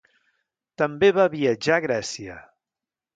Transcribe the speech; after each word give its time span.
També 0.81 1.09
va 1.17 1.25
viatjar 1.35 1.75
a 1.77 1.83
Grècia. 1.87 2.39